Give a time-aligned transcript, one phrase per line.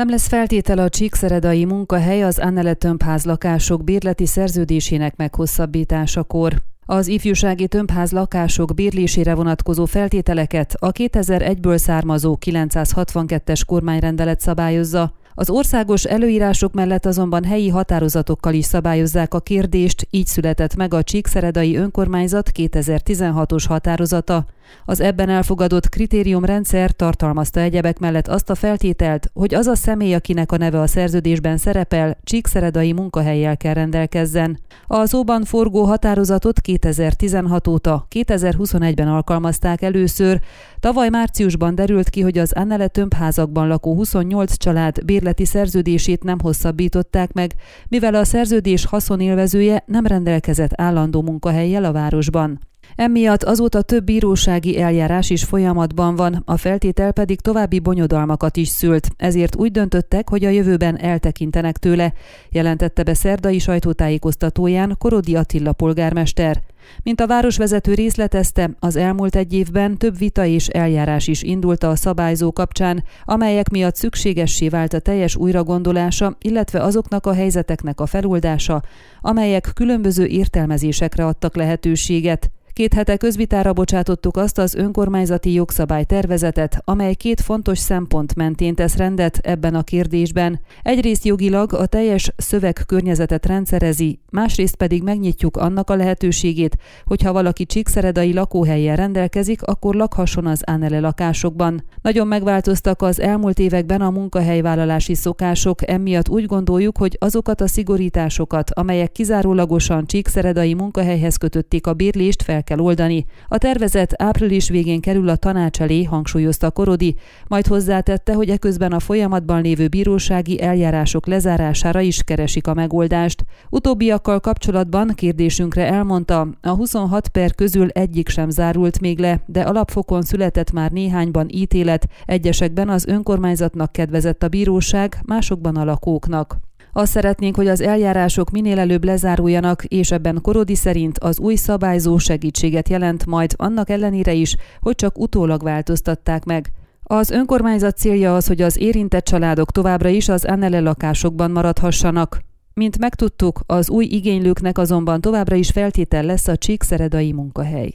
[0.00, 6.62] Nem lesz feltétel a csíkszeredai munkahely az Annele tömbház lakások bérleti szerződésének meghosszabbításakor.
[6.86, 16.04] Az ifjúsági tömbház lakások bérlésére vonatkozó feltételeket a 2001-ből származó 962-es kormányrendelet szabályozza, az országos
[16.04, 22.50] előírások mellett azonban helyi határozatokkal is szabályozzák a kérdést, így született meg a Csíkszeredai Önkormányzat
[22.54, 24.46] 2016-os határozata.
[24.84, 30.52] Az ebben elfogadott kritériumrendszer tartalmazta egyebek mellett azt a feltételt, hogy az a személy, akinek
[30.52, 34.58] a neve a szerződésben szerepel, csíkszeredai munkahelyjel kell rendelkezzen.
[34.86, 40.40] A szóban forgó határozatot 2016 óta, 2021-ben alkalmazták először.
[40.80, 47.32] Tavaly márciusban derült ki, hogy az Annele tömbházakban lakó 28 család bérleti szerződését nem hosszabbították
[47.32, 47.54] meg,
[47.88, 52.69] mivel a szerződés haszonélvezője nem rendelkezett állandó munkahelyjel a városban.
[52.96, 59.08] Emiatt azóta több bírósági eljárás is folyamatban van, a feltétel pedig további bonyodalmakat is szült,
[59.16, 62.12] ezért úgy döntöttek, hogy a jövőben eltekintenek tőle,
[62.50, 66.62] jelentette be szerdai sajtótájékoztatóján Korodi Attila polgármester.
[67.02, 71.96] Mint a városvezető részletezte, az elmúlt egy évben több vita és eljárás is indult a
[71.96, 78.82] szabályzó kapcsán, amelyek miatt szükségessé vált a teljes újragondolása, illetve azoknak a helyzeteknek a feloldása,
[79.20, 82.50] amelyek különböző értelmezésekre adtak lehetőséget.
[82.72, 88.96] Két hete közvitára bocsátottuk azt az önkormányzati jogszabály tervezetet, amely két fontos szempont mentén tesz
[88.96, 90.60] rendet ebben a kérdésben.
[90.82, 97.66] Egyrészt jogilag a teljes szövegkörnyezetet rendszerezi, másrészt pedig megnyitjuk annak a lehetőségét, hogy ha valaki
[97.66, 101.84] csíkszeredai lakóhelyen rendelkezik, akkor lakhasson az Ánele lakásokban.
[102.02, 108.70] Nagyon megváltoztak az elmúlt években a munkahelyvállalási szokások, emiatt úgy gondoljuk, hogy azokat a szigorításokat,
[108.70, 113.24] amelyek kizárólagosan csíkszeredai munkahelyhez kötötték a bérlést fel kell oldani.
[113.48, 117.16] A tervezet április végén kerül a tanács elé, hangsúlyozta Korodi,
[117.48, 123.44] majd hozzátette, hogy eközben a folyamatban lévő bírósági eljárások lezárására is keresik a megoldást.
[123.70, 130.22] Utóbbiakkal kapcsolatban kérdésünkre elmondta, a 26 per közül egyik sem zárult még le, de alapfokon
[130.22, 136.69] született már néhányban ítélet, egyesekben az önkormányzatnak kedvezett a bíróság, másokban a lakóknak.
[136.92, 142.18] Azt szeretnénk, hogy az eljárások minél előbb lezáruljanak, és ebben Korodi szerint az új szabályzó
[142.18, 146.72] segítséget jelent majd annak ellenére is, hogy csak utólag változtatták meg.
[147.02, 152.40] Az önkormányzat célja az, hogy az érintett családok továbbra is az Annele lakásokban maradhassanak.
[152.74, 157.94] Mint megtudtuk, az új igénylőknek azonban továbbra is feltétel lesz a csíkszeredai munkahely.